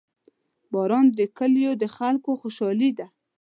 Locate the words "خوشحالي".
2.41-2.91